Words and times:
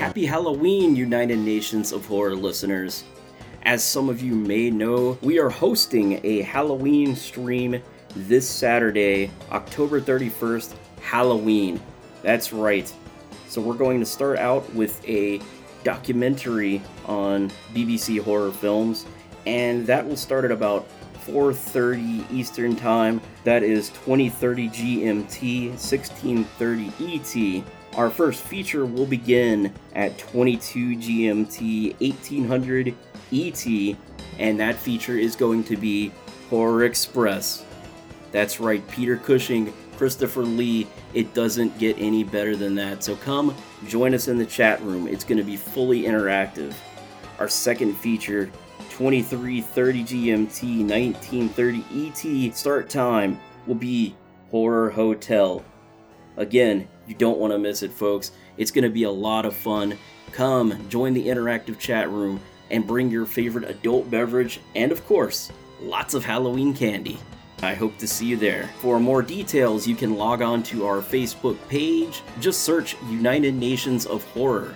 Happy 0.00 0.24
Halloween, 0.24 0.96
United 0.96 1.38
Nations 1.38 1.92
of 1.92 2.06
Horror 2.06 2.34
listeners. 2.34 3.04
As 3.64 3.84
some 3.84 4.08
of 4.08 4.22
you 4.22 4.34
may 4.34 4.70
know, 4.70 5.18
we 5.20 5.38
are 5.38 5.50
hosting 5.50 6.18
a 6.24 6.40
Halloween 6.40 7.14
stream 7.14 7.82
this 8.16 8.48
Saturday, 8.48 9.30
October 9.52 10.00
31st, 10.00 10.74
Halloween. 11.02 11.78
That's 12.22 12.50
right. 12.50 12.90
So 13.46 13.60
we're 13.60 13.74
going 13.74 14.00
to 14.00 14.06
start 14.06 14.38
out 14.38 14.72
with 14.74 15.06
a 15.06 15.38
documentary 15.84 16.80
on 17.04 17.50
BBC 17.74 18.22
horror 18.22 18.52
films, 18.52 19.04
and 19.44 19.86
that 19.86 20.08
will 20.08 20.16
start 20.16 20.46
at 20.46 20.50
about 20.50 20.88
4:30 21.26 22.24
Eastern 22.32 22.76
Time. 22.76 23.20
That 23.44 23.62
is 23.62 23.90
2030 23.90 24.68
GMT, 24.68 25.68
1630 25.70 26.92
ET. 27.00 27.64
Our 27.96 28.10
first 28.10 28.42
feature 28.42 28.86
will 28.86 29.06
begin 29.06 29.72
at 29.94 30.16
22 30.18 30.96
GMT, 30.96 31.96
1800 32.00 32.94
ET, 33.32 33.96
and 34.38 34.60
that 34.60 34.76
feature 34.76 35.16
is 35.16 35.34
going 35.34 35.64
to 35.64 35.76
be 35.76 36.12
Horror 36.48 36.84
Express. 36.84 37.64
That's 38.32 38.60
right, 38.60 38.86
Peter 38.88 39.16
Cushing, 39.16 39.72
Christopher 39.96 40.42
Lee. 40.42 40.86
It 41.14 41.34
doesn't 41.34 41.78
get 41.78 41.96
any 41.98 42.22
better 42.22 42.54
than 42.56 42.74
that. 42.76 43.02
So 43.02 43.16
come 43.16 43.54
join 43.86 44.14
us 44.14 44.28
in 44.28 44.38
the 44.38 44.46
chat 44.46 44.80
room. 44.82 45.08
It's 45.08 45.24
going 45.24 45.38
to 45.38 45.44
be 45.44 45.56
fully 45.56 46.02
interactive. 46.02 46.74
Our 47.38 47.48
second 47.48 47.94
feature, 47.94 48.50
2330 49.00 50.04
GMT, 50.04 50.84
1930 50.86 52.46
ET 52.48 52.54
start 52.54 52.90
time 52.90 53.40
will 53.66 53.74
be 53.74 54.14
Horror 54.50 54.90
Hotel. 54.90 55.64
Again, 56.36 56.86
you 57.06 57.14
don't 57.14 57.38
want 57.38 57.50
to 57.54 57.58
miss 57.58 57.82
it, 57.82 57.92
folks. 57.92 58.32
It's 58.58 58.70
going 58.70 58.84
to 58.84 58.90
be 58.90 59.04
a 59.04 59.10
lot 59.10 59.46
of 59.46 59.56
fun. 59.56 59.96
Come 60.32 60.86
join 60.90 61.14
the 61.14 61.28
interactive 61.28 61.78
chat 61.78 62.10
room 62.10 62.42
and 62.70 62.86
bring 62.86 63.10
your 63.10 63.24
favorite 63.24 63.70
adult 63.70 64.10
beverage 64.10 64.60
and, 64.74 64.92
of 64.92 65.02
course, 65.06 65.50
lots 65.80 66.12
of 66.12 66.22
Halloween 66.22 66.74
candy. 66.74 67.18
I 67.62 67.72
hope 67.72 67.96
to 67.98 68.06
see 68.06 68.26
you 68.26 68.36
there. 68.36 68.68
For 68.80 69.00
more 69.00 69.22
details, 69.22 69.86
you 69.86 69.96
can 69.96 70.16
log 70.16 70.42
on 70.42 70.62
to 70.64 70.84
our 70.84 70.98
Facebook 70.98 71.56
page. 71.68 72.20
Just 72.38 72.64
search 72.64 72.96
United 73.08 73.54
Nations 73.54 74.04
of 74.04 74.22
Horror. 74.32 74.74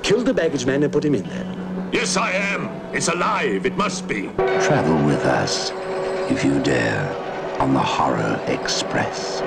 killed 0.03 0.25
the 0.25 0.33
baggage 0.33 0.65
man 0.65 0.83
and 0.83 0.91
put 0.91 1.05
him 1.05 1.15
in 1.15 1.23
there? 1.23 1.89
Yes, 1.93 2.17
I 2.17 2.31
am. 2.31 2.65
It's 2.93 3.07
alive. 3.07 3.65
It 3.65 3.77
must 3.77 4.07
be. 4.07 4.23
Travel 4.65 5.05
with 5.05 5.23
us, 5.23 5.71
if 6.29 6.43
you 6.43 6.61
dare, 6.61 7.09
on 7.61 7.73
the 7.73 7.79
Horror 7.79 8.41
Express. 8.47 9.41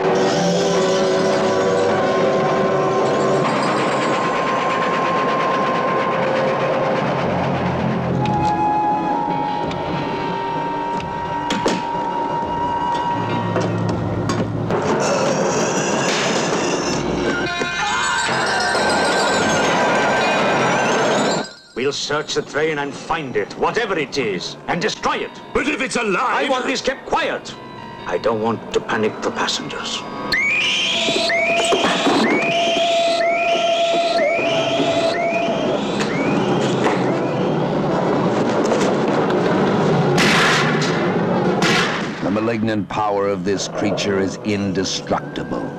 Search 22.09 22.33
the 22.33 22.41
train 22.41 22.79
and 22.79 22.95
find 22.95 23.37
it, 23.37 23.53
whatever 23.59 23.99
it 23.99 24.17
is, 24.17 24.57
and 24.69 24.81
destroy 24.81 25.17
it. 25.17 25.43
But 25.53 25.69
if 25.69 25.83
it's 25.83 25.97
alive... 25.97 26.47
I 26.47 26.49
want 26.49 26.65
this 26.65 26.81
kept 26.81 27.05
quiet. 27.05 27.55
I 28.07 28.17
don't 28.17 28.41
want 28.41 28.73
to 28.73 28.81
panic 28.81 29.13
the 29.21 29.31
passengers. 29.31 29.99
The 42.23 42.31
malignant 42.31 42.89
power 42.89 43.29
of 43.29 43.45
this 43.45 43.69
creature 43.69 44.19
is 44.19 44.37
indestructible, 44.47 45.71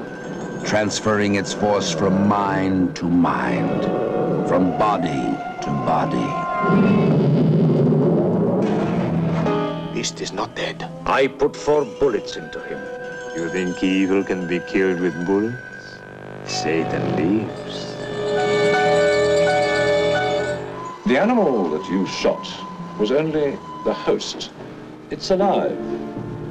transferring 0.63 1.37
its 1.37 1.55
force 1.55 1.91
from 1.91 2.27
mind 2.27 2.95
to 2.97 3.05
mind, 3.05 3.85
from 4.47 4.77
body 4.77 5.35
to 5.35 5.48
body. 5.85 6.29
Beast 9.93 10.21
is 10.21 10.31
not 10.31 10.55
dead. 10.55 10.89
I 11.05 11.27
put 11.27 11.55
four 11.55 11.85
bullets 11.85 12.37
into 12.37 12.59
him. 12.61 12.79
You 13.35 13.49
think 13.49 13.83
evil 13.83 14.23
can 14.23 14.47
be 14.47 14.59
killed 14.59 14.99
with 14.99 15.13
bullets? 15.25 15.57
Satan 16.45 17.15
lives. 17.15 17.95
The 21.05 21.17
animal 21.17 21.69
that 21.71 21.89
you 21.89 22.05
shot 22.05 22.47
was 22.99 23.11
only 23.11 23.57
the 23.85 23.93
host. 23.93 24.51
It's 25.09 25.31
alive 25.31 25.77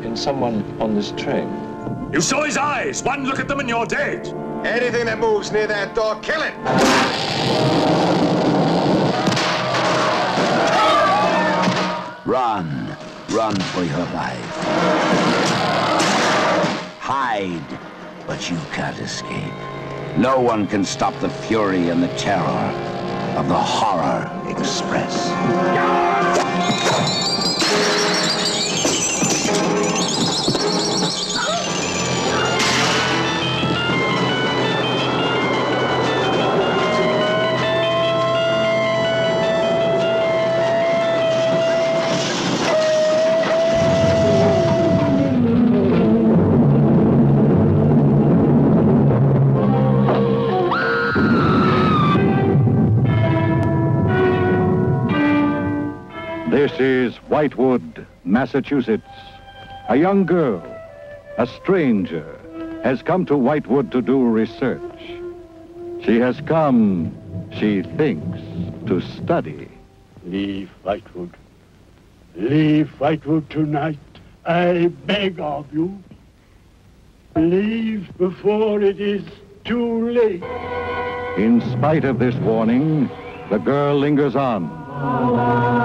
in 0.02 0.16
someone 0.16 0.64
on 0.80 0.94
this 0.94 1.12
train. 1.12 1.48
You 2.12 2.20
saw 2.20 2.42
his 2.44 2.56
eyes. 2.56 3.02
One 3.02 3.24
look 3.24 3.38
at 3.38 3.48
them 3.48 3.60
and 3.60 3.68
you're 3.68 3.86
dead. 3.86 4.26
Anything 4.64 5.06
that 5.06 5.18
moves 5.18 5.52
near 5.52 5.66
that 5.66 5.94
door, 5.94 6.18
kill 6.20 6.42
it! 6.42 7.97
Run, 12.28 12.94
run 13.30 13.56
for 13.72 13.84
your 13.84 14.04
life. 14.12 14.56
Hide, 17.00 17.78
but 18.26 18.50
you 18.50 18.58
can't 18.70 18.98
escape. 18.98 19.54
No 20.18 20.38
one 20.38 20.66
can 20.66 20.84
stop 20.84 21.18
the 21.20 21.30
fury 21.30 21.88
and 21.88 22.02
the 22.02 22.14
terror 22.18 22.68
of 23.38 23.48
the 23.48 23.54
Horror 23.56 24.30
Express. 24.46 25.30
Whitewood, 57.28 58.06
Massachusetts. 58.24 59.02
A 59.88 59.96
young 59.96 60.26
girl, 60.26 60.62
a 61.36 61.46
stranger, 61.46 62.38
has 62.82 63.02
come 63.02 63.26
to 63.26 63.36
Whitewood 63.36 63.90
to 63.92 64.02
do 64.02 64.24
research. 64.24 64.80
She 66.04 66.18
has 66.20 66.40
come, 66.42 67.16
she 67.52 67.82
thinks, 67.82 68.38
to 68.86 69.00
study. 69.00 69.68
Leave 70.24 70.70
Whitewood. 70.82 71.34
Leave 72.36 72.88
Whitewood 73.00 73.50
tonight. 73.50 73.98
I 74.44 74.88
beg 75.06 75.40
of 75.40 75.66
you. 75.72 76.02
Leave 77.36 78.16
before 78.18 78.80
it 78.80 79.00
is 79.00 79.22
too 79.64 80.10
late. 80.10 80.42
In 81.36 81.60
spite 81.72 82.04
of 82.04 82.18
this 82.18 82.34
warning, 82.36 83.08
the 83.50 83.58
girl 83.58 83.98
lingers 83.98 84.34
on. 84.34 85.77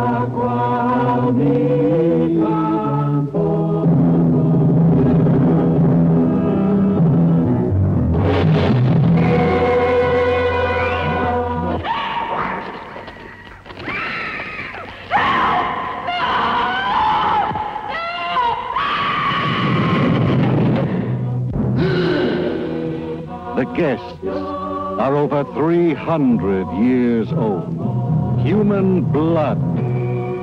The 23.55 23.65
guests 23.75 24.23
are 24.23 25.15
over 25.15 25.43
300 25.55 26.83
years 26.83 27.31
old. 27.33 28.41
Human 28.45 29.01
blood 29.01 29.82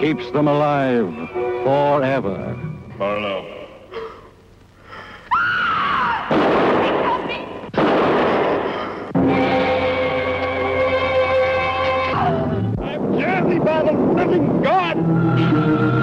keeps 0.00 0.30
them 0.30 0.48
alive 0.48 1.12
forever. 1.62 2.56
Marlowe. 2.96 3.46
I'm 12.78 13.18
Jeremy 13.18 13.58
by 13.58 13.82
the 13.82 13.92
living 13.92 14.62
God! 14.62 15.99